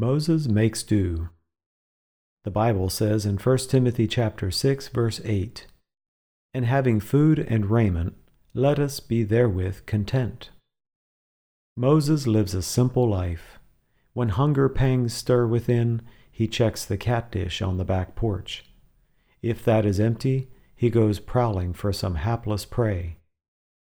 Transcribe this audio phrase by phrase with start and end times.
[0.00, 1.28] Moses makes do.
[2.44, 5.66] The Bible says in 1 Timothy chapter 6 verse 8,
[6.54, 8.14] "And having food and raiment,
[8.54, 10.50] let us be therewith content."
[11.76, 13.58] Moses lives a simple life.
[14.12, 18.64] When hunger pangs stir within, he checks the cat dish on the back porch.
[19.42, 23.18] If that is empty, he goes prowling for some hapless prey.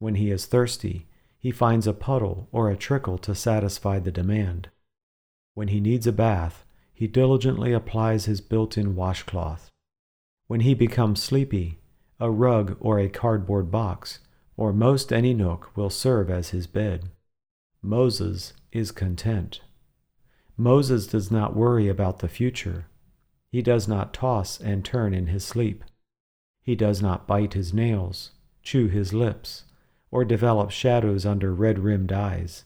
[0.00, 1.08] When he is thirsty,
[1.38, 4.68] he finds a puddle or a trickle to satisfy the demand.
[5.54, 9.70] When he needs a bath, he diligently applies his built in washcloth.
[10.46, 11.78] When he becomes sleepy,
[12.20, 14.20] a rug or a cardboard box,
[14.56, 17.10] or most any nook, will serve as his bed.
[17.82, 19.60] Moses is content.
[20.56, 22.86] Moses does not worry about the future.
[23.50, 25.84] He does not toss and turn in his sleep.
[26.62, 28.30] He does not bite his nails,
[28.62, 29.64] chew his lips,
[30.10, 32.64] or develop shadows under red rimmed eyes.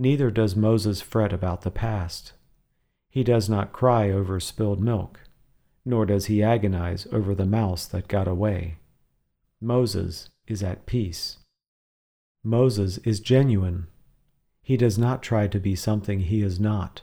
[0.00, 2.32] Neither does Moses fret about the past.
[3.10, 5.20] He does not cry over spilled milk,
[5.84, 8.78] nor does he agonize over the mouse that got away.
[9.60, 11.36] Moses is at peace.
[12.42, 13.88] Moses is genuine.
[14.62, 17.02] He does not try to be something he is not.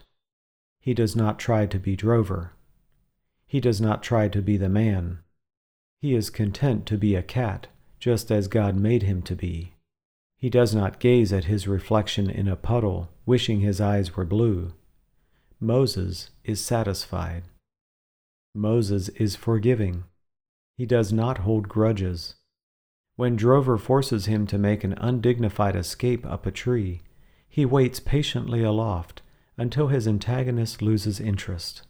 [0.80, 2.54] He does not try to be drover.
[3.46, 5.20] He does not try to be the man.
[6.00, 7.68] He is content to be a cat,
[8.00, 9.76] just as God made him to be.
[10.38, 14.74] He does not gaze at his reflection in a puddle, wishing his eyes were blue.
[15.60, 17.44] Moses is satisfied.
[18.54, 20.04] Moses is forgiving.
[20.78, 22.36] He does not hold grudges.
[23.16, 27.02] When Drover forces him to make an undignified escape up a tree,
[27.50, 29.24] he waits patiently aloft
[29.58, 31.82] until his antagonist loses interest.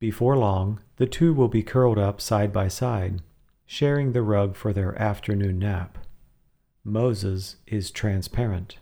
[0.00, 3.22] Before long, the two will be curled up side by side,
[3.66, 5.98] sharing the rug for their afternoon nap.
[6.88, 8.78] Moses is transparent.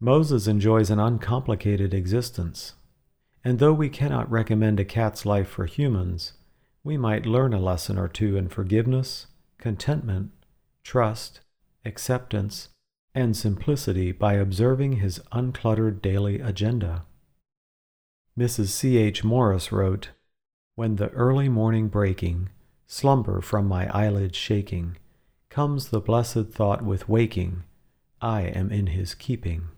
[0.00, 2.74] Moses enjoys an uncomplicated existence,
[3.44, 6.32] and though we cannot recommend a cat's life for humans,
[6.82, 10.32] we might learn a lesson or two in forgiveness, contentment,
[10.82, 11.42] trust,
[11.84, 12.70] acceptance,
[13.14, 17.04] and simplicity by observing his uncluttered daily agenda.
[18.36, 18.70] Mrs.
[18.70, 18.96] C.
[18.96, 19.22] H.
[19.22, 20.08] Morris wrote,
[20.74, 22.48] When the early morning breaking,
[22.88, 24.96] slumber from my eyelids shaking,
[25.50, 27.64] comes the blessed thought with waking,
[28.22, 29.68] I am in his keeping.